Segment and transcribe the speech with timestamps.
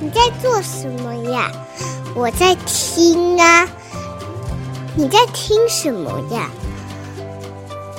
[0.00, 1.52] 你在做什么呀？
[2.14, 3.68] 我在听啊。
[4.96, 6.50] 你在听什么呀？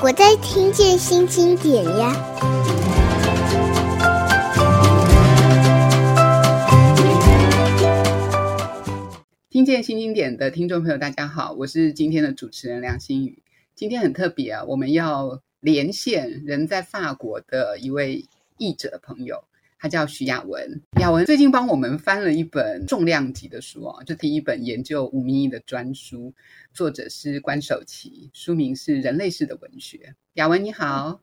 [0.02, 2.16] 我在听见新经典呀。
[9.50, 13.44] 听见新经典的听众朋友，大家好，我是今天的主持人梁新宇。
[13.76, 18.26] 今天很特别啊，我们要连线人在法国的一位
[18.58, 19.44] 译者朋友。
[19.82, 26.34] 他叫徐雅文，雅文最近帮我们翻了一本重量级的书哦，就第一本研究吴明义的专书，
[26.74, 29.98] 作者是关守琪，书名是《人类式的文学》。
[30.34, 31.22] 雅文你好，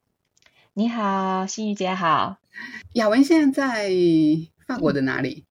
[0.72, 2.38] 你好，心怡姐好。
[2.94, 3.90] 雅文现在在
[4.66, 5.44] 法国的哪里？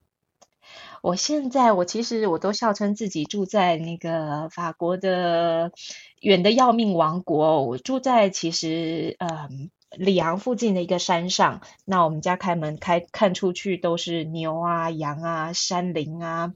[1.04, 5.72] 我现在我其实我都笑称自己住在那个法国的
[6.22, 9.70] 远的要命王国，我住在其实嗯。
[9.98, 16.54] 里昂附近的一个山上，那我们家开门开看出去都是牛啊、羊啊、山林啊，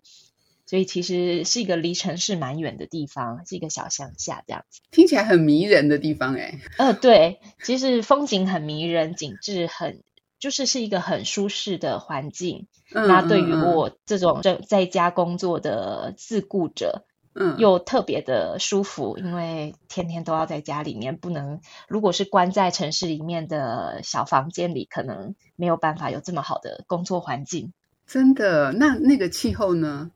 [0.65, 4.81] 所以其实是一个离城市蛮远的地方，是一个小乡下这样子。
[4.91, 6.59] 听起来很迷人的地方哎。
[6.77, 10.03] 呃，对，其实风景很迷人，景致很，
[10.39, 12.67] 就是是一个很舒适的环境。
[12.93, 17.05] 嗯，那对于我这种在在家工作的自雇者。
[17.41, 27.71] 嗯，又特别的舒服，因为天天都要在家里面，不能，如果是关在城市里面的小房间里，可能没有办法有这么好的工作环境。
[28.05, 28.73] 真的？
[28.73, 30.11] 那那个气候呢？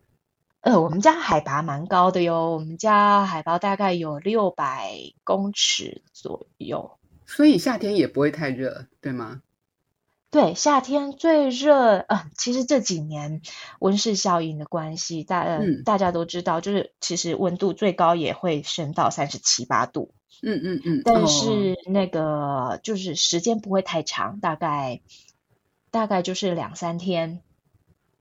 [0.60, 4.92] 呃，我们家海拔蛮高的哟，我们家海拔大概有六百
[5.24, 9.42] 公尺左右，所以夏天也不会太热，对吗？
[10.34, 13.44] 对，夏天最热，呃，其实这几年
[13.78, 20.16] 温室效应的关系，大、呃嗯、大家都知道，就是其实温度最高也会升到三十七八度。
[20.42, 21.02] 嗯嗯嗯。
[21.06, 25.02] 但是那个就是时间不会太长，大概
[25.92, 27.42] 大概就是两三天。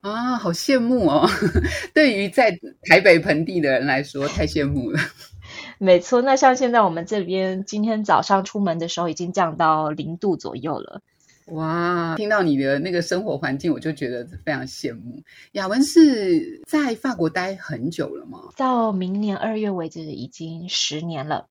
[0.03, 1.27] 啊，好羡慕哦！
[1.95, 2.51] 对于在
[2.91, 5.01] 台北盆地的人来说，太羡慕了。
[5.81, 11.01] 没错，那像现在我们这边，今天早上出门的时候已经降到零度左右了。
[11.47, 15.23] 哇，听到你的那个生活环境，我就觉得非常羡慕。
[15.53, 18.51] 雅文是在法国待很久了吗？
[18.57, 21.49] 到明年二月为止，已经十年了。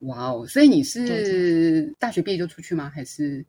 [0.00, 2.90] 哇哦，所以你是大学毕业就出去吗？
[2.94, 3.44] 还是？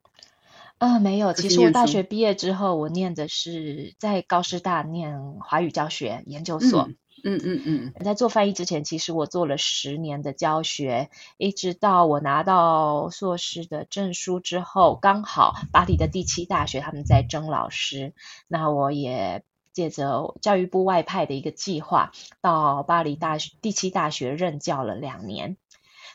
[0.77, 1.33] 呃，没有。
[1.33, 6.83] 其实我大学毕业之后，我念的是在高师大念华语教学研究所。
[6.83, 18.13] 嗯嗯嗯嗯，在做翻译之前，其实我做了十年的教学，一直到我拿到硕士的证书之后，刚好巴黎的第七大学他们在征老师，
[18.47, 25.57] 那我也借着教育部外派的一个计划，到巴黎大学第七大学任教了两年。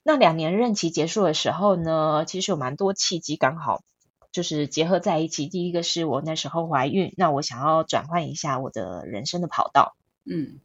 [0.04, 3.82] 那两年任期结束的时候呢，其实有蛮多契机，刚好
[4.30, 5.46] 就是结合在一起。
[5.46, 10.60] 第一个是我那时候怀孕，那我想要转换一下我的人生的跑道，嗯。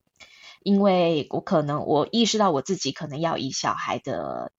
[0.68, 4.52] 因为我可能我意识到我自己可能要以小孩的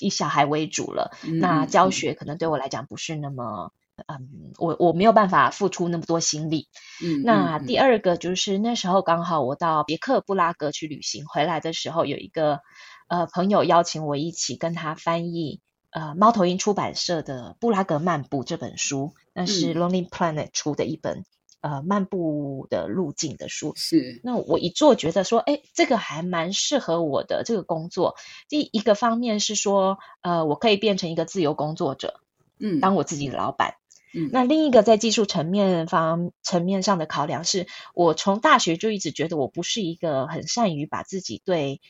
[0.00, 3.70] 以小孩为主了，嗯、那教学可能对我来讲不是那么
[4.06, 6.68] 嗯，我我没有办法付出那么多心力。
[7.04, 12.60] 嗯，那第二个就是那时候刚好我到别克布拉格去旅行，回来的时候有一个
[13.08, 15.60] 呃朋友邀请我一起跟他翻译
[15.90, 21.26] 呃猫头鹰出版社的《布拉格漫步》这本书，那是 Lonely Planet 出的一本。
[21.62, 24.20] 呃，漫步的路径的书是。
[24.22, 28.16] 那我一做觉得说，哎，这个还蛮适合我的这个工作。
[28.48, 32.20] 第一个方面是说，呃，我可以变成一个自由工作者，
[32.58, 33.76] 嗯，当我自己的老板。
[34.12, 41.80] 嗯，那另一个在技术层面方层面上的考量是，我从大学就一直觉得我不是一个很善于把自己对。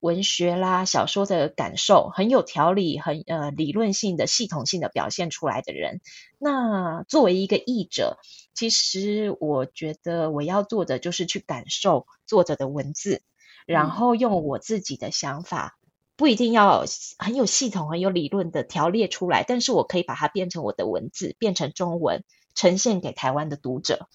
[0.00, 6.00] 文学啦，小说的感受很有条理，很呃理论性的、系统性的表现出来的人。
[6.38, 8.16] 那作为一个译者，
[8.54, 13.22] 其实我觉得我要做的就是去感受作者的文字，
[13.66, 15.76] 然后用我自己的想法，
[16.16, 16.84] 不一定要
[17.18, 24.08] 很有系统、很有理论的条列出来，但是我可以把它变成我的文字，变成中文，呈现给台湾的读者。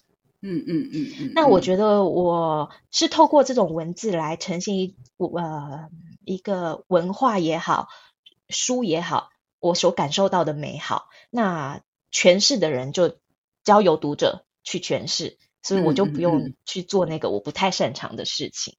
[0.46, 5.88] 嗯嗯嗯嗯，那我觉得我是透过这种文字来呈现一呃
[6.26, 7.88] 一个文化也好，
[8.50, 11.06] 书也好，我所感受到的美好。
[11.30, 11.80] 那
[12.12, 13.16] 诠释的人就
[13.64, 18.74] 交由读者去诠释，所以我就不用去做那个我不太擅长的事情。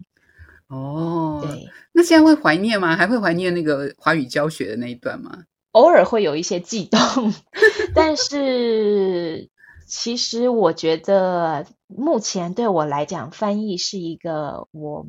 [0.67, 2.95] 哦，对，那现在会怀念吗？
[2.95, 5.45] 还会怀念那个华语教学的那一段吗？
[5.71, 7.33] 偶尔会有一些悸动，
[7.95, 9.49] 但是。
[9.85, 15.05] 其实我觉得，目前对我来讲，翻译是一个我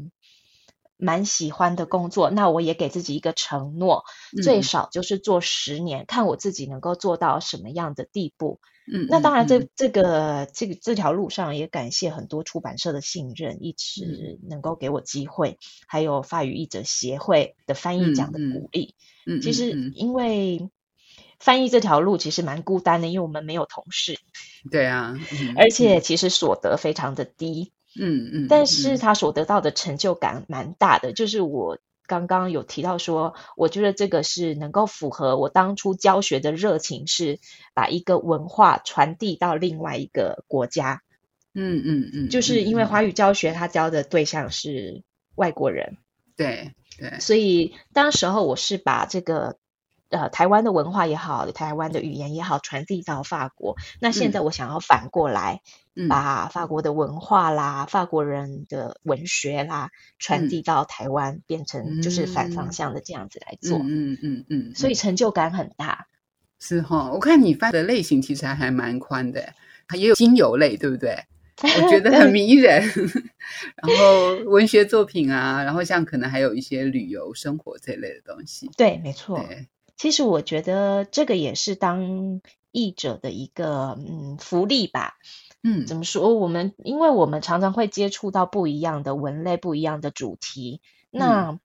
[0.96, 2.30] 蛮喜欢的工作。
[2.30, 4.04] 那我也给自己一个承诺，
[4.42, 8.60] 最少就是做十年，嗯，看我自己能够做到什么样的地步。
[8.92, 15.58] 嗯，那当然这，这、嗯、这个这个这条路上也感谢很多出版社的信任，一直能够给我机会，嗯、
[15.88, 18.94] 还有法语译者协会的翻译奖的鼓励。
[19.26, 20.70] 嗯，其实因为
[21.38, 24.18] 翻译这条路其实蛮孤单的，因为我们没有同事。
[24.70, 27.72] 对啊，嗯、而且其实所得非常的低。
[27.98, 31.78] 嗯嗯，但是他所得到的成就感蛮大的，就是我。
[32.08, 37.40] 刚刚有提到说，我觉得这个是能够符合我当初教学的热情，是
[37.74, 41.02] 把一个文化传递到另外一个国家。
[41.52, 45.02] 嗯嗯嗯，就是因为华语教学，他教的对象是
[45.34, 45.96] 外国人。
[46.36, 49.56] 对对，所以当时候我是把这个。
[50.08, 53.76] 呃，台湾的文化也好，台湾的语言也好，传递到法国。
[54.00, 55.62] 那现在我想要反过来，
[55.96, 63.78] 嗯、把法国的文化啦、嗯、法国人的文学啦，传递到台湾，嗯、变成就是反方向的这样子来做。
[63.78, 66.06] 嗯嗯嗯，所以成就感很大。
[66.58, 69.52] 是哈，我看你发的类型其实还还蛮宽的，
[69.94, 71.16] 也有精油类，对不对？
[71.62, 72.82] 我觉得很迷人。
[73.82, 78.70] 然后文学作品啊，然后像可能还有一些旅游、生活这类的东西。
[78.76, 79.42] 对，没错。
[79.96, 82.40] 其实我觉得这个也是当
[82.70, 85.14] 译者的一个嗯福利吧，
[85.62, 86.34] 嗯，怎么说？
[86.34, 91.58] 我们因为我们常常会接触到不一样的文类、不一样的主题，那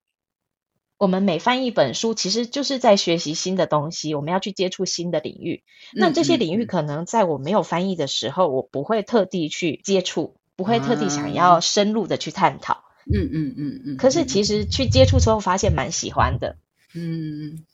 [0.98, 5.64] 我们每翻一本书，其实就是在学习新的东西，我们要去接触新的领域。
[5.94, 12.84] 那这些领域可能在我没有翻译的时候，我不会特地去接触，不会特地想要深入的去探讨。
[13.12, 13.98] 嗯嗯嗯嗯。
[13.98, 16.58] 可是其实去接触之后，发现蛮喜欢的。
[16.94, 17.66] 嗯。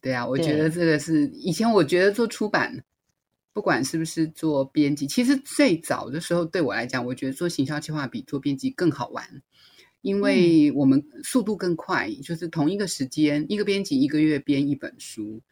[0.00, 2.82] 对啊，我觉得这个是以前我觉得做出版，
[3.52, 9.42] 不管是不是做编辑，其实最早的时候对我来讲，我觉得做行销计划比做编辑更好玩，
[10.00, 15.42] 因为我们速度更快，嗯、就是同一个时间，一个编辑一个月编一本书，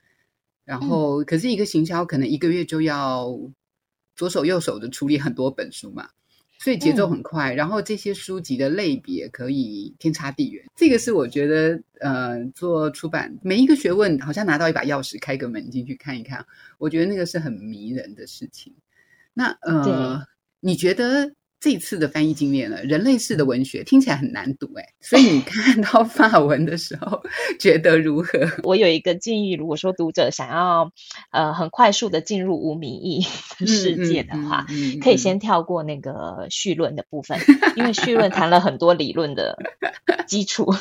[0.64, 3.28] 然后可是一个行销可能一个月就要
[4.16, 6.08] 左手右手的处理很多本书嘛。
[6.58, 10.64] 所以节奏很快，嗯，然后这些书籍的类别可以天差地远。
[10.76, 16.44] 这个是我觉得，呃，做出版每一个学问好像拿到一把钥匙，开个门进去看一看，
[16.78, 18.74] 我觉得那个是很迷人的事情。
[19.32, 20.26] 那呃，
[20.60, 21.32] 你觉得？
[21.60, 27.20] 这次的翻译经验了，人类式的文学听起来很难读哎，所以你看到法文的时候
[27.58, 28.38] 觉得如何？
[28.62, 30.92] 我有一个建议，如果说读者想要
[31.32, 33.22] 呃很快速的进入无名义
[33.66, 37.40] 世界的话，嗯嗯嗯、可以先跳过那个绪论的部分，
[37.76, 39.58] 因为绪论谈了很多理论的
[40.26, 40.72] 基础，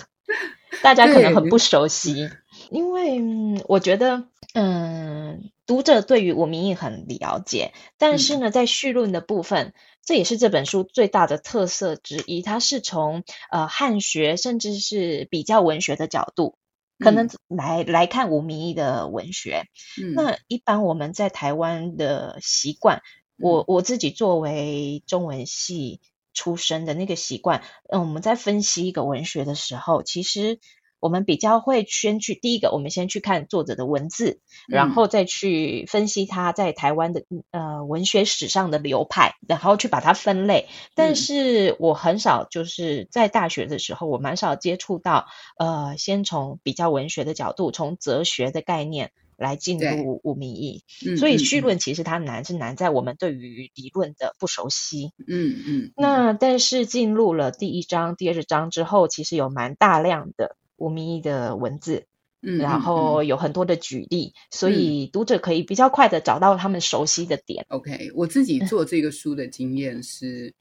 [0.84, 2.30] 大家可能很不熟悉。
[2.70, 12.42] 因为、嗯、我觉得，嗯，读者对于吴明义很了解，但是呢，在绪论的部分，这也是这本书最大的特色之一。
[12.42, 16.58] 它是从呃汉学，甚至是比较文学的角度，
[17.00, 19.66] 可能来来看吴明义的文学。
[20.02, 23.02] 嗯、那一般我们在台湾的习惯，
[23.38, 26.00] 我我自己作为中文系
[26.34, 30.60] 出身的那个习惯，嗯，我们在分析一个文学的时候，其实。
[31.00, 40.68] 我们比较会先去第一个，我们先去看作者的文字，然后再去分析他在台湾的呃文学史上的流派，然后去把它分类。
[40.96, 45.28] 但是我很少就是在大学的时候，我蛮少接触到
[45.58, 50.84] 呃，先从比较文学的角度，从哲学的概念来进入五名义。
[51.18, 55.12] 所以绪论其实它难是难在我们对于理论的不熟悉。
[55.28, 55.92] 嗯嗯。
[55.96, 60.56] 那但是进入了第一章、第二章之后，其实有蛮大量的。
[60.78, 62.06] 无名义的文字，
[62.42, 67.66] 嗯，然后有很多的举例，嗯，所以读者可以比较快的找到他们熟悉的点。
[67.70, 70.54] OK，我自己做这个书的经验是，嗯，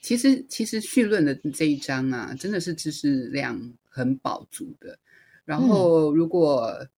[0.00, 4.98] 其实其实绪论的这一章啊，真的是知识量很饱足的。
[5.44, 6.88] 然后如果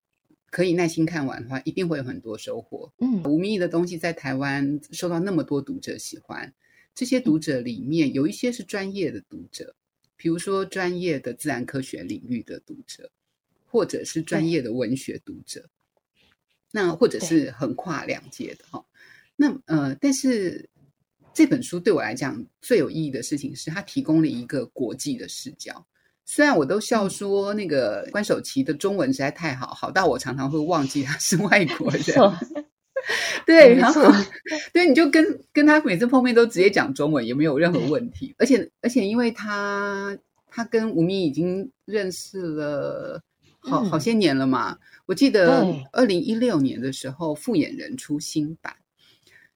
[0.51, 2.91] 可以耐心看完的话，一定会有很多收获。
[2.99, 6.55] 嗯，吴明义的东西在台湾受到那么多读者喜欢，
[6.95, 9.75] 这些读者里面有一些是专业的读者。
[10.19, 13.11] 比如说，专业的自然科学领域的读者，
[13.65, 15.71] 或者是专业的文学读者，
[16.73, 18.85] 那或者是横跨两界的哈。
[19.37, 20.69] 那呃，但是
[21.33, 25.87] 这本书对我来讲最有意义的事情是，它提供了一个国际的视角。
[26.25, 32.03] 虽然我都笑说那个关守琪的中文实在太好，好到我常常会忘记他是外国人。
[33.47, 34.03] 对，然后
[34.73, 38.35] 对，你就跟跟他每次碰面都直接讲中文，也没有任何问题。
[38.39, 40.17] 而且而且，因为他
[40.51, 43.23] 他跟吴明已经认识了
[43.61, 44.73] 好好些年了嘛。
[44.73, 48.75] 嗯、我记得二零一六年的时候，复眼人出新版，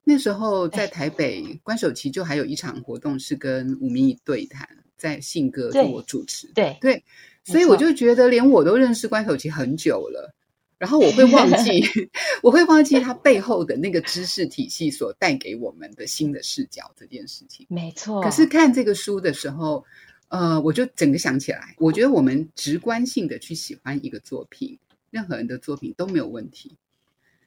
[0.05, 6.47] 那时候在台北关守琪就还有一场活动是跟吴明对谈，在信鸽做主持。
[6.55, 7.05] 对对，
[7.45, 10.35] 所以我就觉得连我都认识关守琪很久了。
[10.83, 11.81] 然后我会忘记，
[12.43, 17.65] 我会忘记它背后的那个知识体系所带给我们的新的视角这件事情。
[17.71, 18.21] 没错。
[18.21, 19.85] 可是看这个书的时候，
[20.27, 24.77] 呃，我就整个想起来，我觉得我们直观性的去喜欢一个作品，
[25.13, 26.77] 任何人的作品都没有问题。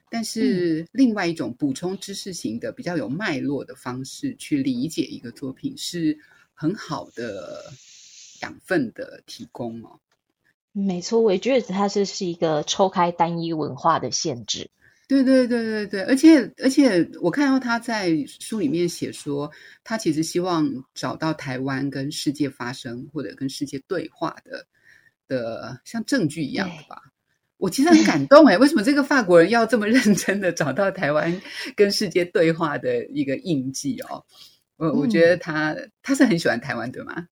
[0.10, 6.18] 但是另外一种补充知识型的、比较有脉络的方式去理解一个作品，是
[6.54, 7.66] 很好的
[8.42, 10.00] 养分的提供哦。
[10.78, 14.70] 没错，我也觉得它是是一个抽开单一文化的限制。
[15.08, 19.50] 对对对对对，而且而且我看到他在书里面写说，
[19.86, 24.68] 他其实希望找到台湾跟世界发生或者跟世界对话的
[25.30, 27.02] 的像证据一样的吧。
[27.58, 31.42] 我其实很感动哎，为什么这个法国人要这么认真的找到台湾
[31.74, 34.26] 跟世界对话的一个印记哦？
[34.76, 37.28] 我我觉得他、嗯、他是很喜欢台湾对吗？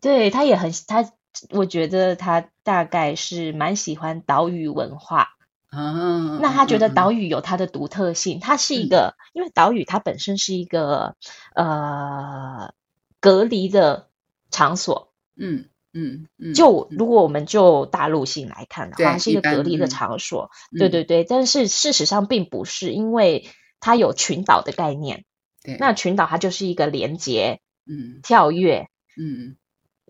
[0.00, 1.02] 对，他也很他，
[1.50, 5.28] 我觉得他大概是蛮喜欢岛屿文化
[5.68, 6.38] 啊。
[6.40, 11.16] 那他觉得岛屿有它的独特性，它是一个，嗯、因为岛屿它本身是一个
[11.54, 12.74] 呃
[13.20, 14.08] 隔离的
[14.50, 15.66] 场所，嗯。
[15.94, 21.22] 嗯，嗯，就如果我们就大陆性来看的话，是一个隔离的场所，嗯，对对对。
[21.22, 23.46] 但是事实上并不是，因为
[23.78, 25.26] 它有群岛的概念。
[25.62, 29.56] 对，那群岛它就是一个连接，嗯，跳跃，嗯，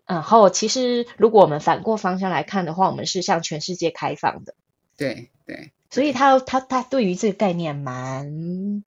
[0.07, 4.55] 然后其实如果我们反过方向来看的话，我们是向全世界开放的。
[4.97, 8.85] 对对，所以他他他对于这个概念蛮。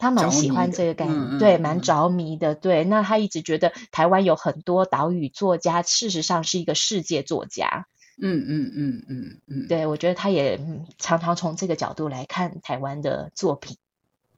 [0.00, 2.54] 他蛮喜欢这个概念，嗯、对，蛮着迷的。
[2.54, 7.88] 对，那他一直觉得台湾有很多岛屿作家，事实上是一个世界作家。
[8.22, 10.60] 嗯嗯嗯嗯嗯，对，我觉得他也
[10.98, 13.76] 常常从这个角度来看台湾的作品。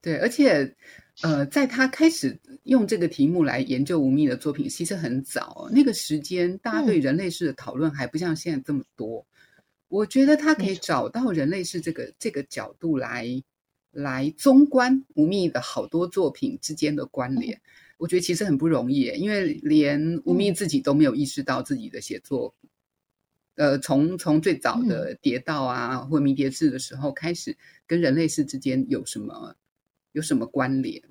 [0.01, 0.77] 对，而且
[1.23, 9.26] 呃，在他开始用这个题目来研究吴宓的作品，其实很早，那个时间大家对人类世的讨论还不像现在这么多。
[9.57, 13.43] 嗯、我觉得他可以找到人类世这个这个角度来。
[13.93, 17.61] 来综观吴宓的好多作品之间的关联，嗯，
[17.99, 22.55] 我觉得其实很不容易，因为连吴宓自己都没有意识到自己的写作，
[23.57, 29.57] 嗯、呃，从从最早的《蝶道》啊，嗯、或《迷迭志》的时候开始，跟人类世之间有什么
[30.12, 31.02] 有什么关联？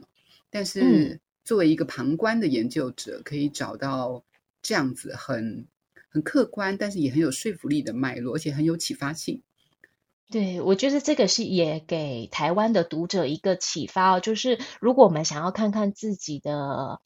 [0.50, 4.24] 但是作为一个旁观的研究者，可以找到
[4.62, 5.68] 这样子很
[6.10, 9.41] 很客观，但是也很有说服力的脉络，而且很有启发性。
[10.32, 17.00] 对，我觉得这个是也给台湾的读者一个启发哦，就是如果我们想要看看自己的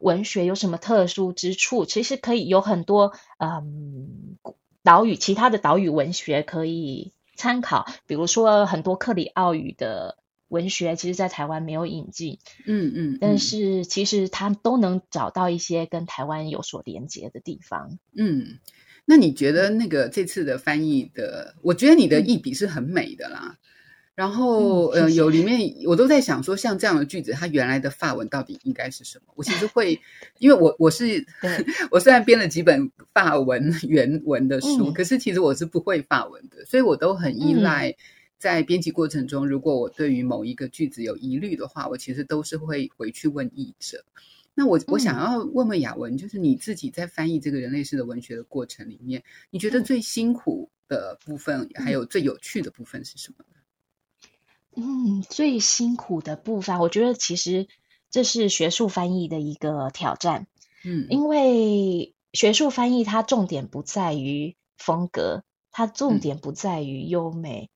[0.00, 4.38] 文学有什么特殊之处，其实可以有很多嗯
[4.82, 10.18] 岛屿其他的岛屿文学可以参考，比如说很多克里奥语的
[10.54, 18.58] 文学，其实在台湾没有引进，嗯嗯，嗯，但是其实他都能找到一些跟台湾有所连接的地方，嗯。
[19.06, 23.58] 那你觉得那个这次的翻译的，我觉得你的译笔是很美的啦。
[24.14, 29.34] 然后，呃，有里面我都在想说，像这样的句子，它原来的法文到底应该是什么？
[29.36, 30.00] 我其实会，
[30.38, 31.26] 因为我我是
[31.90, 37.94] 我虽然编了几本法文原文的书，可是其实我是不会法文的，所以我都很依赖
[38.44, 44.04] 在编辑过程中，如果我对于某一个句子有疑虑的话，我其实都是会回去问译者。
[44.54, 53.46] 那我我想要问问雅文，就是你自己在翻译这个人类式的文学的过程里面，你觉得最辛苦的部分，还有最有趣的部分是什么？
[54.76, 57.66] 嗯，最辛苦的部分，我觉得其实
[58.10, 60.46] 这是学术翻译的一个挑战。
[60.84, 67.70] 嗯，因为学术翻译它重点不在于风格，它重点不在于优美，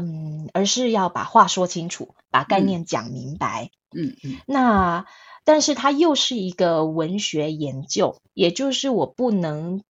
[0.00, 3.70] 嗯，嗯，而是要把话说清楚，把概念讲明白。
[3.96, 5.06] 嗯嗯，那。
[5.48, 9.84] 但是它又是一个文学研究，也就是我不能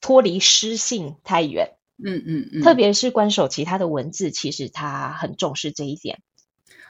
[0.00, 1.72] 脱离诗性太远。
[2.02, 2.62] 嗯嗯嗯。
[2.62, 6.22] 特别是关守其他的文字，其实他很重视这一点。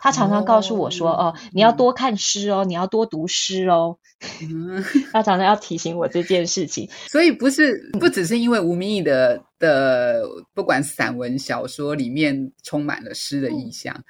[0.00, 3.96] 他常常告诉我说：“哦，哦你要多看诗哦，嗯、你要多读诗哦。
[4.42, 6.88] 嗯” 他常常要提醒我这件事情。
[7.08, 10.22] 所以不是不只是因为吴宓的的
[10.54, 13.94] 不管散文小说里面充满了诗的意象。
[13.94, 14.04] 嗯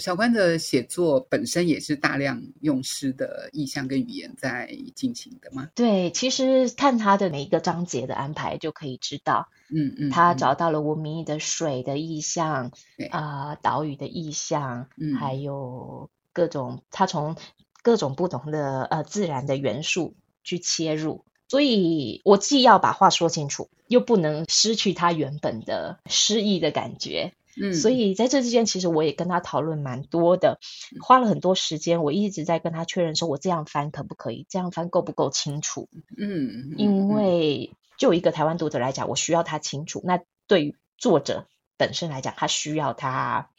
[0.00, 5.68] 小关的写作本身也是大量用诗的意象跟语言在进行的吗？
[5.74, 12.72] 对，其实看他的每一个章节的安排就可以知道，嗯嗯，他找到了吴宓的水的意象，
[13.10, 17.36] 啊、呃，岛屿的意象，嗯，还有各种他从
[17.82, 27.34] 各种不同的呃自然的元素去切入，所以我既要把话说清楚，又不能失去他原本的诗意的感觉。
[27.60, 30.58] 嗯，所以在这之间，其实我也跟他讨论蛮多的，
[31.02, 32.02] 花了很多时间。
[32.02, 34.46] 我一直在跟他确认说，我这样翻可不可以？
[34.48, 35.88] 这样翻够不够清楚？
[36.16, 40.02] 嗯，因为就一个台湾读者来讲，我需要他清楚。
[40.04, 43.50] 那对于作者本身来讲，他需要他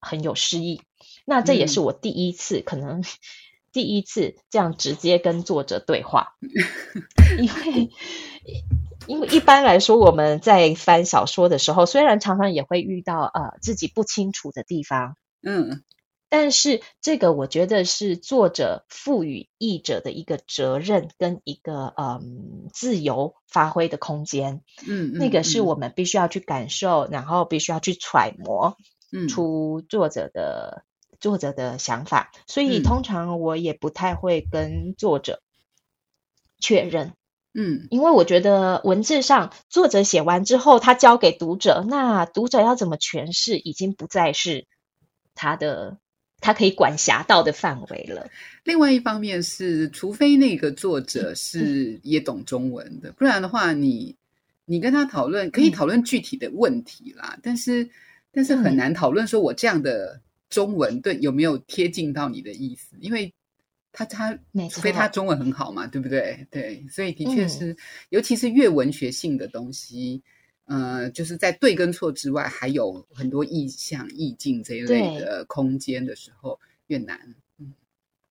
[0.00, 0.82] 很有诗意。
[1.24, 3.02] 那这也是我第一次，嗯、可能
[3.72, 6.36] 第一次这样直接跟作者对话，
[7.38, 7.90] 因为
[9.06, 15.82] 因为一般来说我们在翻小说的时候，虽然常常也会遇到呃自己不清楚的地方，嗯。
[16.28, 28.76] 但是这个我觉得是作者赋予译者的一个责任跟一个嗯自由发挥的空间，嗯，那个是我们必须要去感受，嗯、然后必须要去揣摩
[29.28, 30.82] 出作者的、
[31.12, 35.40] 嗯、作者的想法，所以通常我也不太会跟作者
[36.58, 37.12] 确认，
[37.56, 44.66] 嗯，因为我觉得文字上作者写完之后，他交给读者，那读者要怎么诠释，已经不再是
[45.34, 45.98] 他的。
[46.38, 48.28] 他可以管辖到的范围了。
[48.62, 54.14] 另外一方面是，除非那个作者是也懂中文的，不然的话你，
[54.66, 57.88] 你你跟他讨论可以讨论具体的问题啦，嗯、但是
[58.30, 60.20] 但是很难讨论说我这样的
[60.50, 63.32] 中文对有没有贴近到你的意思，因为
[63.96, 64.38] 他他
[64.70, 66.46] 除非他中文很好嘛，对不对？
[66.50, 67.76] 对，所以的确是，嗯、
[68.10, 70.22] 尤其是越文学性的东西。
[70.66, 77.36] 呃，就是在对跟错之外，还有很多意象、意境这一类的空间的时候，越难。
[77.58, 77.72] 嗯，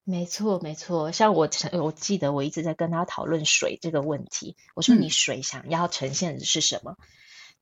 [0.03, 1.13] 没错，没错。
[1.13, 4.57] 像我，我记得我一直在跟他讨论水这个问题。
[4.75, 7.05] 我说：“你水想要呈现的是什么？”嗯、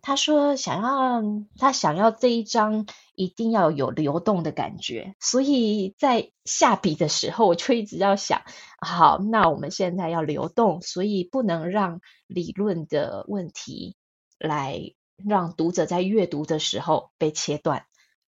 [0.03, 1.23] 他说：“想要
[1.57, 8.43] 他想要这一章一定要有流动的感觉。”所以在下笔的时候，我就一直要想：
[8.79, 13.95] 好，那我们现在要流动，所以不能让理论的问题。
[14.39, 17.85] 来让读者在阅读的时候被切断，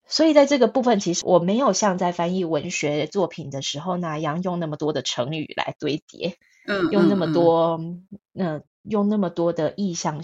[0.08, 10.22] 所以在这个部分，其实我没有像在翻译文学作品的时候那样用那么多的成语来堆叠，嗯，用那么多，嗯，呃，用那么多的意象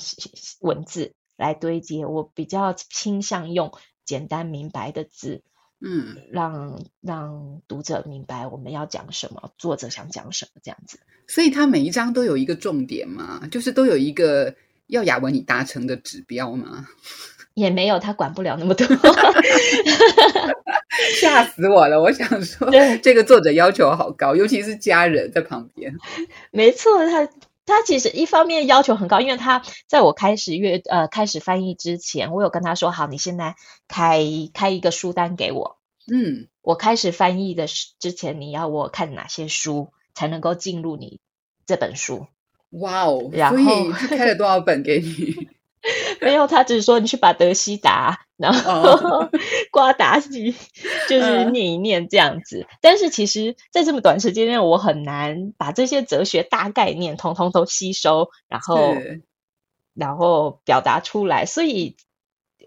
[0.62, 2.06] 文字来堆叠。
[2.06, 3.72] 我比较倾向用
[4.06, 5.42] 简单明白的字，
[5.82, 11.00] 嗯，让让读者明白我们要讲什么，作者想讲什么这样子。
[11.28, 14.56] 所以它每一章都有一个重点嘛，就是都有一个。
[14.88, 16.86] 要雅文你达成的指标嘛？
[17.56, 18.86] 也没有，他管不了那么多，
[21.22, 22.02] 吓死我了！
[22.02, 25.96] 我想说，对这个作者要求好高，尤其是家人在旁边。
[26.52, 27.26] 没错，他
[27.66, 33.56] 他其实一方面要求很高，因为他在我开始阅呃开始翻译之前，我有跟他说好，你现在
[33.88, 35.78] 开开一个书单给我。
[36.12, 41.20] 嗯，我开始翻译的之前，你要我看哪些书才能够进入你
[41.66, 42.28] 这本书？
[42.72, 43.30] 哇哦！
[43.32, 45.50] 然后所以开了多少本给你？
[46.22, 49.28] 没有，他只是说你去把德西达， 然后
[49.72, 50.56] 瓜达西，
[51.10, 52.68] 就是念一念这样子。
[52.70, 58.96] 嗯、但是其实，在这么短时间内，我很难把这些哲学大概念通通都吸收，然后
[59.96, 61.46] 然后表达出来。
[61.48, 61.98] 所以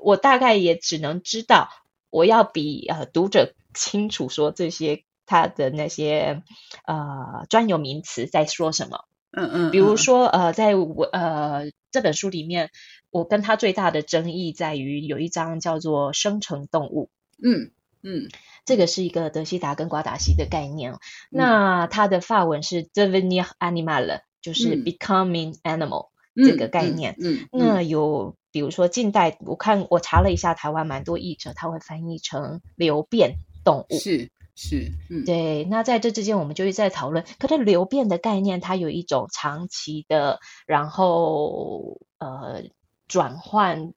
[0.03, 1.69] 我大概也只能知道，
[2.11, 6.43] 我要比呃读者清楚说这些他的那些
[6.85, 9.05] 呃专有名词在说什么。
[9.37, 12.71] 嗯嗯，比如说，呃，在我呃这本书里面，
[13.11, 17.11] 我跟他最大的争议在于有一章叫做“生成动物”。
[17.43, 18.29] 嗯嗯，
[18.65, 20.93] 这个是一个德西达跟瓜达西的概念。
[20.93, 20.99] 嗯、
[21.31, 27.17] 那它的法文是 “devenir animal”，就是 “becoming animal”、嗯、这个概念。
[27.19, 33.99] 嗯，嗯嗯那有比如说近代，我看我查了一下，台湾蛮多译者他会翻译成“流变动物”。
[33.99, 34.31] 是。
[34.57, 35.65] 是，嗯，对。
[35.65, 37.25] 那在这之间，我们就一直在讨论。
[37.39, 42.63] 可是流变的概念，它有一种长期的，然后呃
[43.09, 43.93] 转换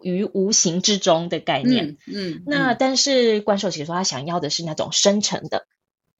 [0.00, 1.98] 于无形之中的概念。
[2.06, 5.66] 嗯，嗯那但是关寿喜说，他想要的是那种生成的，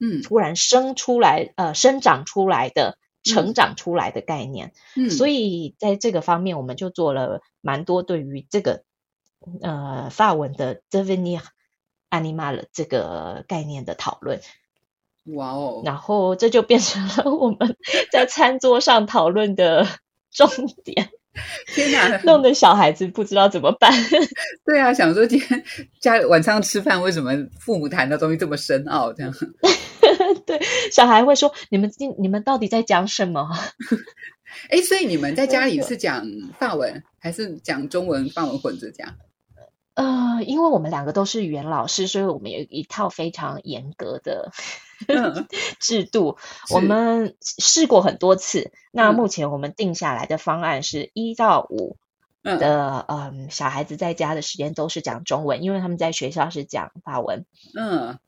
[0.00, 4.72] 嗯，突然生出来，呃，生长出来的，成长出来的概念。
[4.96, 8.82] 嗯，所以在这个方面，我们就做了蛮多对于这个
[9.62, 11.42] 呃法文的 devenir
[12.10, 14.40] animal 这个概念的讨论，
[15.34, 15.82] 哇哦！
[15.84, 17.76] 然后这就变成了我们
[18.10, 19.86] 在餐桌上讨论的
[20.30, 20.48] 重
[20.84, 21.10] 点。
[21.68, 23.92] 天哪，弄得小孩子不知道怎么办。
[24.64, 25.62] 对啊，想说今天
[26.00, 29.12] 家晚上吃饭，为什么父母谈的东西这么深奥？
[29.12, 29.32] 这样，
[30.44, 33.48] 对，小孩会说：“你们今你们到底在讲什么？”
[34.70, 36.26] 哎，所以你们在家里是讲
[36.58, 39.14] 法文，还是讲中文、法文混着讲？
[39.94, 44.52] 呃，因为我们两个都是语言老师，所以我们有一套非常严格的
[45.80, 46.38] 制度。
[46.70, 51.96] 我们试过很多次，那目前我们定下来的方案是一到五
[52.42, 57.44] 的，嗯，嗯，小孩子在家的时间都是讲中文，因为他们在学校是讲法文。
[57.78, 58.18] 嗯，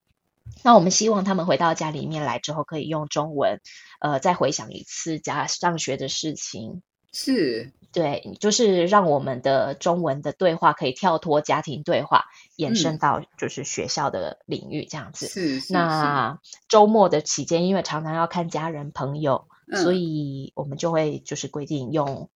[0.62, 3.60] 那我们希望他们回到家里面来之后，可以用中文，
[4.00, 6.82] 呃，再回想一次家上学的事情。
[7.12, 12.24] 是，对，就是让我们的中文的对话可以跳脱家庭对话，
[12.56, 15.26] 延伸到就是学校的领域这样子。
[15.26, 22.30] 是，是，那周末的期间，因为常常要看家人朋友，嗯，所以我们就会就是规定用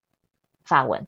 [0.63, 1.07] 法文。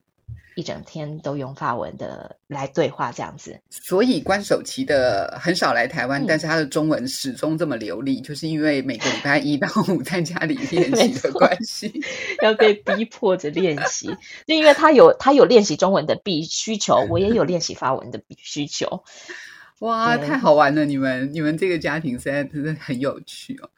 [0.59, 12.03] 一整天都用法文的来对话这样子，所以关守琪的很少来台湾，嗯，但是他的中文始终这么流利，就是因为每个礼拜一到五 在家里练习的关系，
[12.43, 14.09] 要被逼迫着练习。
[14.49, 19.05] 就因为他有他有练习中文的必需求，我也有练习法文的必需求。
[19.79, 20.85] 哇，太好玩了！
[20.85, 23.71] 你们你们这个家庭现在真的很有趣哦。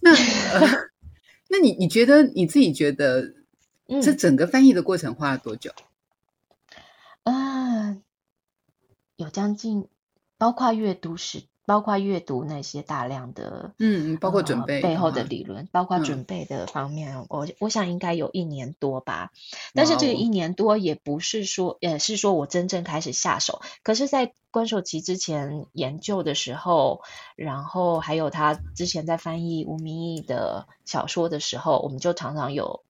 [0.00, 0.66] 那呃，
[1.50, 3.22] 那你你觉得你自己觉得，
[4.00, 5.70] 这整个翻译的过程花了多久？
[5.76, 5.91] 嗯
[7.24, 7.96] 啊，
[9.16, 9.88] 有将近，
[10.38, 19.30] 包括阅读时，包括阅读那些大量的，嗯，包括准备、呃、背后的理论，包括准备的方面，嗯、我我想应该有一年多吧。
[19.72, 23.62] 但是这个一年多也不是说，也是说我真正开始下手。
[23.84, 27.02] 可是，在关守琪之前研究的时候，
[27.36, 32.82] 然后还有他之前在翻译吴明义的小说的时候，我们就常常有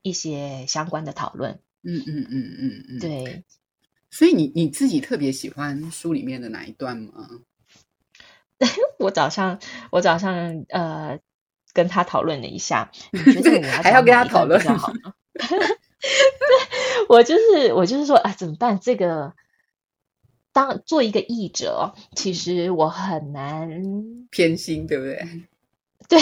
[0.00, 1.60] 一些相关的讨论。
[1.82, 3.44] 嗯嗯嗯嗯嗯，对。
[4.10, 7.28] 所以你你自己特别喜欢书里面的哪一段吗？
[8.98, 11.18] 我早上我早上呃
[11.72, 15.14] 跟他讨论了一下，你觉得我要 还要跟他讨论好吗？
[15.38, 18.80] 对，我就是我就是说啊，怎么办？
[18.80, 19.34] 这个
[20.52, 23.68] 当做一个译者，其实我很难
[24.30, 25.24] 偏心，对不对？
[26.10, 26.18] 对，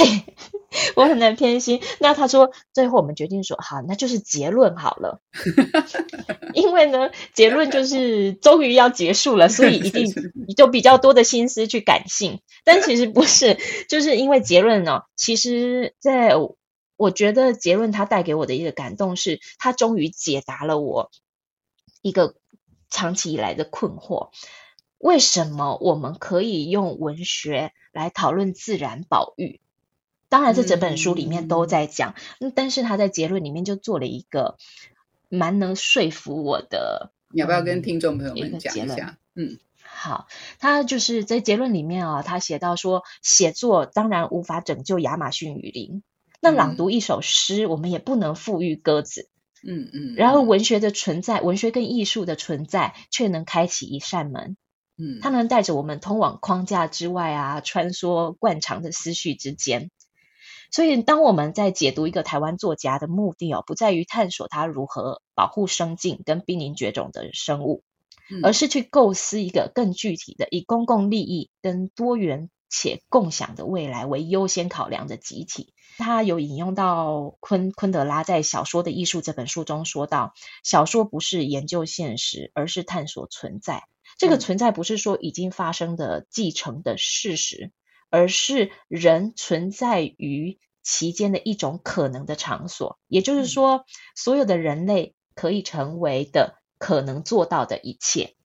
[0.96, 1.80] 我很难偏心。
[2.00, 5.20] 那他说，最后我们决定说，好，那就是结论好了。
[6.54, 10.06] 因为呢，结论就是终于要结束了，所以一定
[10.56, 12.40] 就比较多的心思去感性。
[12.64, 16.32] 但其实不是，就是因为结论呢，其实在
[16.96, 21.12] 我觉得结论它带给我的一个感动是，它终于解答了我
[22.02, 22.34] 一个
[22.90, 24.30] 长期以来的困惑：
[24.98, 29.60] 为什么我们可以用文学来讨论自然保育？
[30.28, 34.56] 当然，这整本书里面都在讲，嗯，但是他在结论里面就做了一个
[35.28, 37.12] 蛮能说服我的。
[37.30, 39.18] 你要不要跟听众朋友们讲一下？
[39.34, 40.26] 嗯，好，
[40.58, 46.02] 他就是在结论里面啊，他写到说，写作当然无法拯救亚马逊雨林，
[46.40, 49.28] 那朗读一首诗，我们也不能赋予鸽子。
[49.68, 54.56] 嗯嗯，然后文学的存在，文学跟艺术的存在，却能开启一扇门。
[54.96, 59.90] 嗯，它能带着我们通往框架之外啊，穿梭惯常的思绪之间。
[60.70, 67.82] 所以，当我们在解读一个台湾作家的目的哦，不在于探索他如何保护生境跟濒临绝种的生物，
[68.42, 75.72] 而是去构思一个更具体的以公共利益跟多元且共享的未来为优先考量的集体。
[75.98, 83.84] 他有引用到昆昆德拉在《小说的艺术》这本书中说到：“小说不是研究现实，而是探索存在。
[84.18, 87.72] 这个存在不是说已经发生的继承的事实。”
[88.10, 98.36] 而是人存在于其间的一种可能的场所，也就是说，所有的人类可以成为的、可能做到的一切。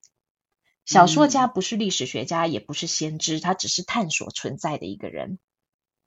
[0.83, 5.37] 小说家不是历史学家，也不是先知，他只是探索存在的一个人。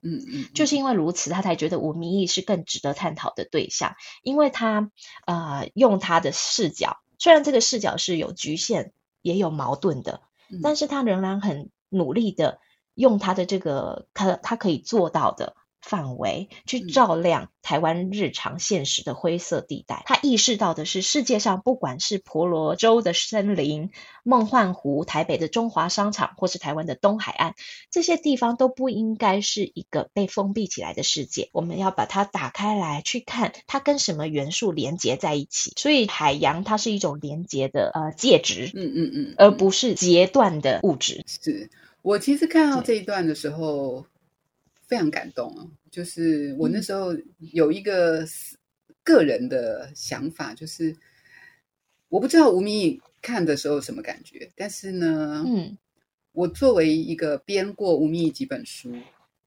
[0.01, 4.91] 嗯嗯，就是因为如此，他才觉得吴明义是更值得探讨的对象，因为他
[5.25, 10.21] 呃用他的视角，虽然这个视角是有局限也有矛盾的，
[10.61, 12.59] 但是他仍然很努力的。
[12.95, 20.01] 用他的这个，他他可以做到的范围去照亮台湾日常现实的灰色地带。
[20.07, 23.91] 他意识到的是，世界上不管是婆罗洲的森林、
[24.23, 27.53] 梦幻湖、台北的中华商场，或是台湾的东海岸，
[27.91, 31.49] 这些地方都不应该是一个被封闭起来的世界。
[31.53, 35.71] 我们要把它打开来，去看它跟什么元素连接在一起。
[35.75, 41.23] 所以，海洋它是一种连接的呃介质，嗯嗯嗯，而不是截断的物质。
[41.27, 41.69] 是。
[42.05, 44.05] 我其实看到这一段的时候
[44.83, 48.23] 非常感动啊，就是我那时候有一个
[49.03, 50.95] 个人的想法，就是
[52.07, 55.75] 我不知道吴明益看的时候什么感觉，但是呢，嗯，
[56.31, 58.95] 我作为一个编过吴明益几本书，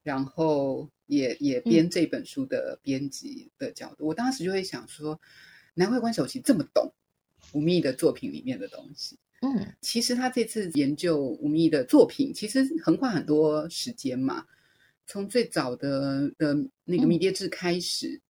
[0.03, 5.21] 然后也也编这本书的编辑的角度，我当时就会想说，
[5.75, 6.93] 难怪关守琪这么懂
[7.53, 9.17] 吴明益的作品里面的东西。
[9.41, 14.45] 嗯，其实他这次研究吴宓的作品，其实横跨很多时间嘛，
[15.07, 18.21] 从最早的的那个《迷迭志》开始，嗯，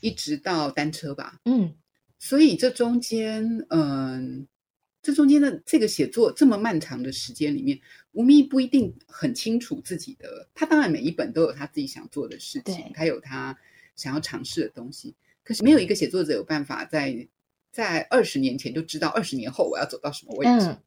[0.00, 1.40] 一直到单车吧。
[1.46, 1.74] 嗯，
[2.18, 4.46] 所以这中间，嗯，
[5.02, 7.80] 这中间的这个写作这么漫长的时间里面，
[8.12, 10.46] 吴宓不一定很清楚自己的。
[10.54, 13.56] 他当然每一本都有他自己想做的事情，他有他
[13.94, 15.14] 想要尝试的东西。
[15.42, 17.26] 可是没有一个写作者有办法在
[17.76, 20.66] 在二十年前就知道二十年后我要走到什么位置。
[20.66, 20.80] 嗯、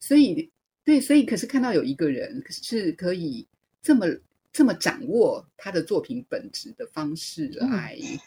[0.00, 0.50] 所以，
[0.82, 3.46] 对，所以可是看到有一个人是可以
[3.80, 4.06] 这么
[4.52, 8.18] 这么掌握他的作品本质的方式来、嗯、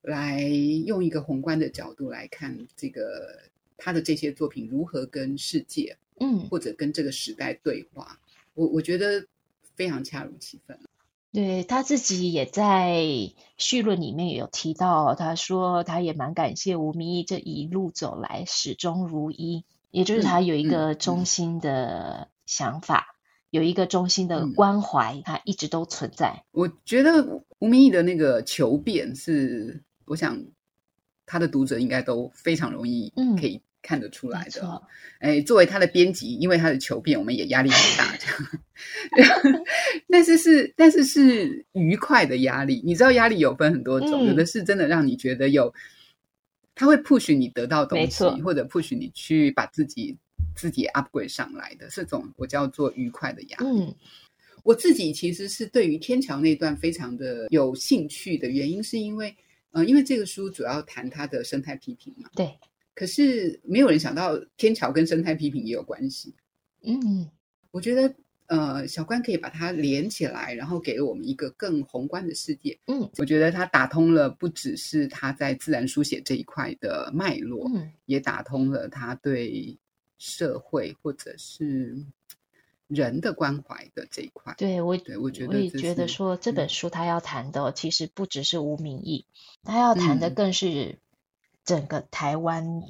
[0.00, 0.40] 来
[0.86, 3.38] 用一个宏观的角度来看这个
[3.76, 8.18] 他的这些作品如何跟世界，嗯，或者跟这个时代对话。
[8.54, 9.22] 我我觉得
[9.74, 10.78] 非常恰如其分。
[11.34, 13.02] 对，他自己也在
[13.58, 23.18] 序论里面有提到，他说他也蛮感谢吴明义这一路走来始终如一，也就是他有一个中心的想法，嗯嗯嗯、
[23.50, 26.44] 有一个中心的关怀，他一直都存在。
[26.52, 30.40] 我觉得吴明义的那个求变是，我想
[31.26, 33.60] 他的读者应该都非常容易可以。
[33.84, 34.82] 看得出来的，错
[35.20, 39.64] 哎，作为他的编辑，因为他的求变，我们也压力很大，这样。
[40.08, 42.80] 但是是，但是是愉快的压力。
[42.84, 45.72] 你知道，压力有分很多种，嗯、有的是真的让你觉得有，
[46.74, 50.16] 他会 push 你得到东西，或者 push 你去把自己
[50.56, 53.66] 自己 upgrade 上来的，这种我叫做愉快的压力。
[53.66, 53.94] 嗯、
[54.62, 59.36] 我自己其实是对于天桥那段非常的有兴趣的原因，是因为，
[59.72, 62.48] 呃，因为这个书主要谈他的生态批评嘛，对。
[62.94, 66.34] 可是没有人想到天桥跟生态批评也有关系。
[66.82, 67.28] 嗯，
[67.70, 68.14] 我觉得
[68.46, 72.78] 呃，小关可以把它连起来，然后给了我们一个更宏观的世界。
[72.86, 79.76] 嗯，我觉得它打通了不只是他在自然书写这一块的脉络，嗯，也打通了他对
[80.18, 81.96] 社会或者是
[82.86, 84.54] 人的关怀的这一块。
[84.58, 89.24] 对我，对我觉得我也觉得说这本书他要谈的其实不只是无名义，
[89.62, 90.98] 他要谈的更是。
[91.64, 92.82] 整个台湾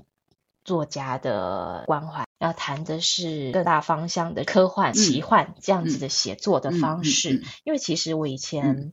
[0.65, 7.43] 作家的关怀，要谈的是各大方向的科幻、奇幻这样子的写作的方式。
[7.65, 8.93] 因为其实我以前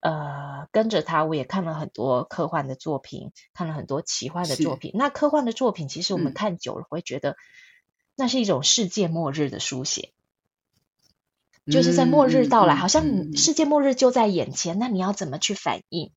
[0.00, 4.92] 呃跟着他，我也看了很多科幻的作品，看了很多奇幻的作品。
[4.94, 7.36] 那科幻的作品，其实我们看久了会觉得，
[8.14, 10.12] 那是一种世界末日的书写，
[11.64, 16.12] 就是在末日到来，好像世界末日就在眼前，那你要怎么去反应？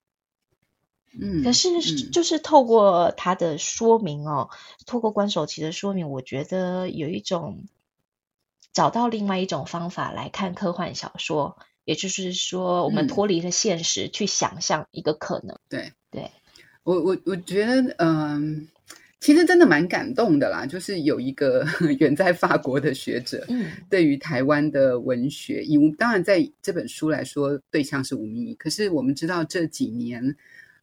[1.12, 7.64] 嗯，可是就是透过他的说明哦，嗯、透过关守琪的说明，我觉得有一种
[8.72, 15.58] 找到另外一种方法来看科幻小说，也就是说，我们脱离了现实，嗯、去想象一个可能。
[15.68, 16.32] 对对，对
[16.84, 18.68] 我我我觉得，嗯，
[19.20, 20.68] 其实真的蛮感动的啦。
[20.68, 21.66] 就是有一个
[22.00, 30.36] 远在法国的学者，嗯，对于台湾的文学，以当然在这本书来说，对象是吴明仪，可是我们知道这几年。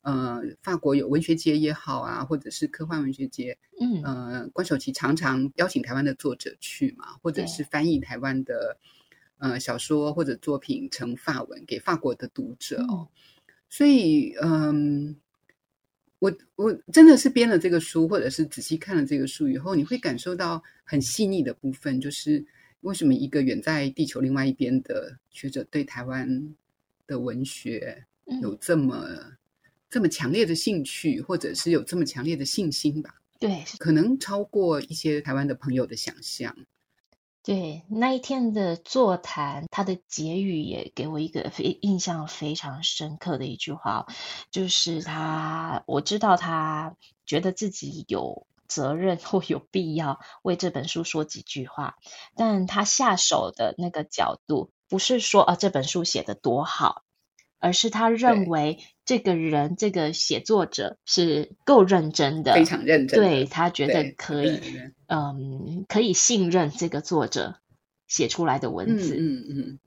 [0.06, 8.78] 呃，法国有文学节也好啊，或者是科幻文学节，嗯，呃，关守奇常常邀请台湾的作者去嘛，或者是翻译台湾的
[9.38, 13.08] 呃小说或者作品成法文给法国的读者哦。
[13.08, 15.16] 嗯、所以，嗯、呃，
[16.20, 22.46] 我我真的是编了这个书，或者是仔细看了这个书以后，你会感受到很细腻的部分，就是
[22.82, 26.54] 为什么一个远在地球另外一边的学者对台湾
[27.08, 28.06] 的文学
[28.40, 29.36] 有这么、嗯。
[29.88, 33.14] 这么强烈的兴趣，或者是有这么强烈的信心吧？
[33.38, 36.56] 对，可能超过一些台湾的朋友的想象。
[37.42, 44.06] 对，那一天的座谈，他的结语也给我一个非印象非常深刻的一句话，
[44.50, 51.94] 就是他，我知道他觉得自己有责任或有必要为这本书说几句话，
[52.34, 57.04] 但他下手的那个角度，不是说啊这本书写的多好。
[57.66, 63.18] 而是他认为这个人，这个写作者是够认真的，非常认真。
[63.18, 64.60] 对，他觉得可以，
[65.08, 67.58] 嗯，可以信任这个作者
[68.06, 69.16] 写出来的文字。
[69.16, 69.78] 嗯嗯嗯，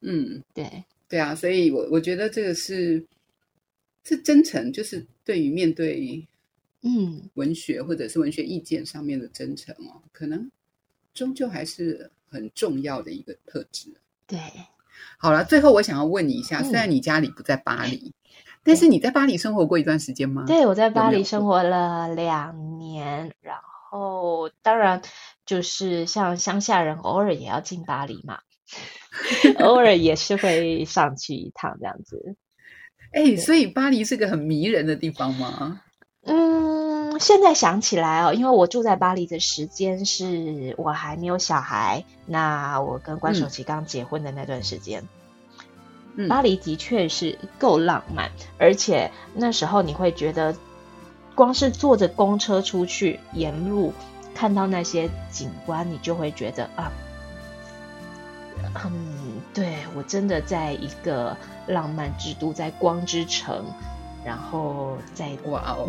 [0.00, 3.06] 嗯对对啊，所以我我觉得这个是
[4.02, 6.26] 是真诚，就是对于面对
[6.82, 10.50] 嗯文学或者是文学意见上面的真诚哦，可能
[11.14, 13.88] 终究还是很重要的一个特质。
[14.26, 14.36] 对。
[15.18, 18.12] 好了，最后我想要问你一下，虽然你家里不在巴黎，嗯、
[18.64, 20.44] 但是你在巴黎生活过一段时间吗？
[20.46, 23.56] 对，我在巴黎生活了两年，然
[23.90, 25.02] 后当然
[25.44, 28.38] 就是像乡下人，偶尔也要进巴黎嘛，
[29.60, 32.36] 偶尔也是会上去一趟这样子。
[33.12, 35.82] 哎、欸，所以巴黎是个很迷人的地方吗？
[36.22, 45.08] 嗯，现在想起来哦，因为我住在巴黎的时间是我还没有小孩，那我跟关守琪刚结婚的那段时间，
[46.16, 50.54] 嗯，巴黎的确是够浪漫，而且那时候你会觉得，
[51.34, 53.94] 光是坐着公车出去，沿路
[54.34, 56.92] 看到那些景观，你就会觉得啊，
[58.84, 61.34] 嗯，对，我真的在一个
[61.66, 63.64] 浪漫之都，在光之城。
[64.24, 65.30] 然后在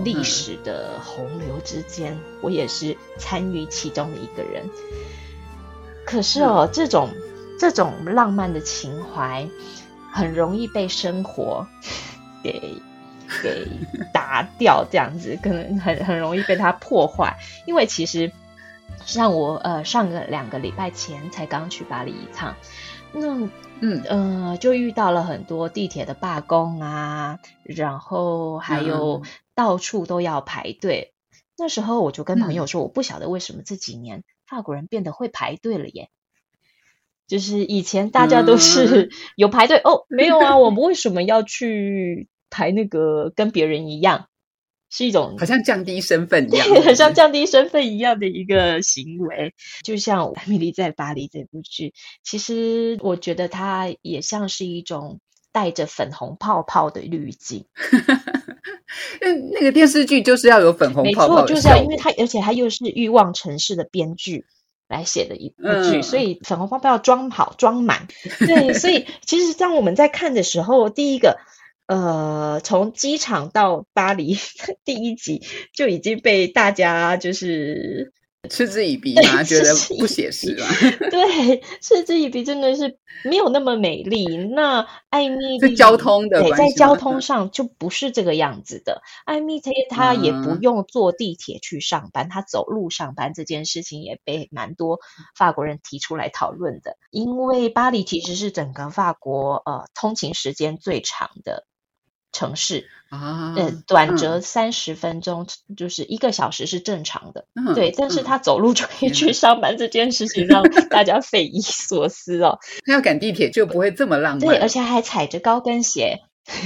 [0.04, 4.70] 历史的洪流之间，我也是参与其中的一个人。
[6.06, 7.10] 可是哦，这种
[7.60, 9.48] 这种浪漫的情怀，
[10.12, 11.68] 很容易被生活
[12.44, 12.82] 给
[13.44, 13.68] 给
[14.14, 17.38] 打掉，这样子 可能很很容易被它破坏。
[17.66, 18.32] 因为其实
[19.06, 22.56] 像我呃上个两个礼拜前才刚去巴黎一趟，
[23.14, 23.48] 那
[23.82, 29.24] 嗯呃就遇到了很多地铁的罢工啊，然后还有
[29.56, 31.14] 到处都要排队。
[31.32, 36.10] 嗯、那时候我就跟朋友说，我不晓得为什么这几年法国人变得会排队了耶。
[37.28, 44.28] 就是以前大家都是有排队、嗯、哦，没有啊，我们为什么要去排那个跟别人一样？
[44.92, 49.54] 是一种好像降低身份一样，很像降低身份一样的一个行为。
[49.84, 55.20] 就像《艾蜜莉在巴黎》这部剧，其实我觉得它也像是一种
[55.52, 57.66] 带着粉红泡泡的滤镜。
[59.22, 64.46] 那 那个电视剧就是要有粉红泡泡，没错，就是要，因为它而且它又是欲望城市的编剧。
[64.92, 68.10] 来写的一部剧，嗯、所以粉红泡泡要装好装满。
[68.40, 71.38] 对，所以其实当我们在看的时候，第一个，
[71.88, 74.38] 呃，从机场到巴黎
[74.86, 75.42] 第一集
[75.74, 78.14] 就已经被大家就是。
[78.50, 80.66] 嗤之以鼻嘛，觉得不写实嘛。
[81.12, 84.26] 对，嗤之以鼻真的是没有那么美丽。
[84.36, 89.04] 那艾蜜莉是交通的，对，在交通上就不是这个样子的。
[89.26, 94.98] 艾蜜莉她也不用坐地铁去上班，她、嗯、走路上班这件事情也被蛮多
[95.38, 96.98] 法国人提出来讨论的。
[97.12, 101.68] 因为巴黎其实是整个法国呃通勤时间最长的。
[102.32, 107.92] 城市啊，呃，短则三十分钟，嗯、就是一个小时是正常的，嗯、对。
[107.98, 112.58] 但是他走路就可以去上班，这件事情让 大家匪夷所思哦。
[112.86, 116.20] 他要赶地铁就不会这么浪漫，对，而且还踩着高跟鞋，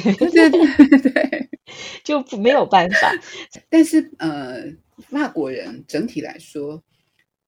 [0.04, 1.49] 对对对对，
[2.06, 3.12] 就没有办法。
[3.69, 4.63] 但是呃，
[5.10, 6.84] 法国人整体来说，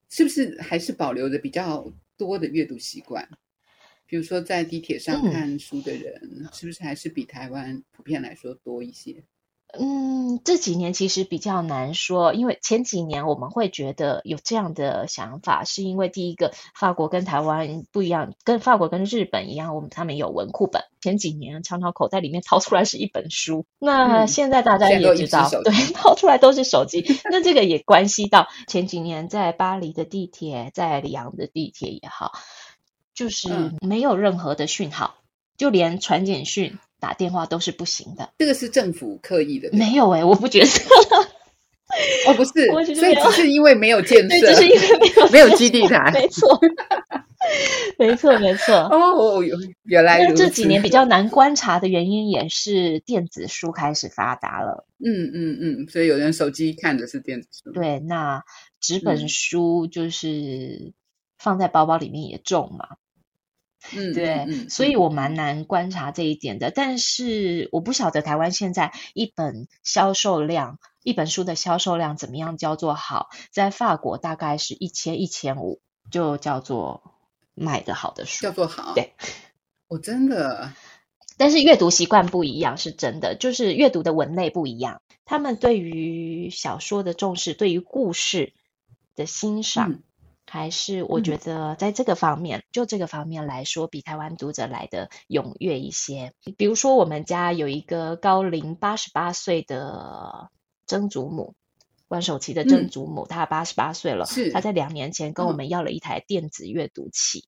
[0.09, 1.85] 是不是还是保留着比较
[2.17, 3.29] 多的阅读习惯？
[4.07, 9.23] 比如说，在地铁上看书的人，嗯、是不是还是比台湾普遍来说多一些？
[9.77, 20.83] 嗯，这几年其实比较难说，因为前几年我们会觉得有这样的想法，是因为第一个，法国跟台湾不一样，跟法国跟日本一样，我们他们有文库本。
[21.01, 27.05] 前几年常常口袋里面掏出来是一本书，那现在大家也知道，嗯、对，掏出来都是手机。
[27.29, 32.31] 那这个也关系到前几年在巴黎的地铁，在里昂的地铁也好。
[33.17, 33.49] 就是
[33.81, 35.25] 没有任何的讯号，嗯、
[35.57, 38.29] 就连传简讯、打电话都是不行的。
[38.37, 39.71] 这个是政府刻意的？
[39.73, 40.67] 没有哎、欸，我不觉得。
[42.27, 46.11] 哦，不是， 所以只是因为没有建设，只是因为没有没有基地台。
[46.13, 46.59] 没错，
[47.97, 48.75] 没错，没错。
[48.75, 49.41] 哦，
[49.83, 54.85] 原来这几年比较难观察的原因，也是电子书开始发达了。
[55.03, 57.71] 嗯嗯嗯，所以有人手机看的是电子书。
[57.71, 58.43] 对，那
[58.79, 60.93] 纸本书就是
[61.39, 62.97] 放在包包里面也重嘛。
[63.93, 66.71] 嗯，对，所以我蛮难观察这一点的。
[66.71, 73.29] 但是我不晓得台湾现在一本销售量，一本书的销售量怎么样叫做好？
[73.51, 75.79] 在法国大概是一千一千五，
[76.11, 77.13] 就叫做
[77.53, 78.93] 卖的好的书，叫做好。
[78.93, 79.13] 对，
[79.87, 80.73] 我真的，
[81.37, 85.01] 但是阅读习惯不一样，是真的，就是阅读的文类不一样。
[85.23, 88.53] 他们对于小说的重视，对于故事
[89.15, 89.91] 的欣赏。
[89.91, 90.03] 嗯
[90.49, 96.31] 还是我觉得在这个方面，嗯、就这个方面来说，比台湾读者来的踊跃一些。
[96.57, 100.49] 比如说，我们家有一个高龄八十八岁的
[100.85, 101.53] 曾祖母，
[102.07, 104.25] 关守琪的曾祖母，她八十八岁了。
[104.25, 107.43] 是，她在两年前跟我们要了一台电子阅读器。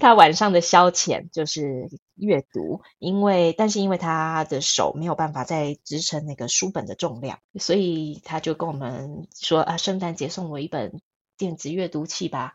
[0.00, 11.00] 她、嗯、晚上的消遣就是阅读，因为但是因为她的手没有办法再支撑那个书本的重量，所以她就跟我们说啊，圣诞节送我一本。
[11.40, 12.52] 电子阅读器吧，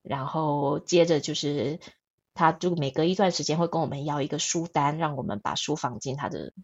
[0.00, 1.80] 然后接着就是，
[2.32, 6.54] 他就每隔一段时间会跟我们要一个书单，让我们把书放进他的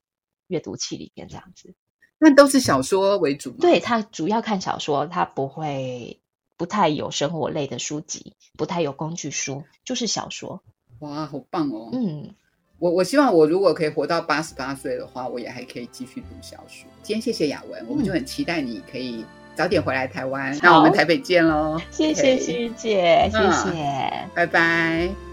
[0.46, 1.74] 阅读器里面，这样子。
[2.16, 3.56] 那都是小说为主吗？
[3.60, 6.22] 对，他主要看小说，他不会
[6.56, 10.62] 不太有生活类的书籍，不太有工具书，就是小说。
[11.00, 11.90] 哇，好棒哦！
[11.92, 12.34] 嗯，
[12.78, 16.88] 我我希望我如果可以活到八十八岁的话，我也还可以继续读小说。
[17.02, 19.22] 今天谢谢雅文，我们就很期待你可以。
[19.58, 21.80] 早点回来台湾，那我们台北见喽！
[21.90, 25.27] 谢谢心怡姐，嗯、谢谢，拜拜。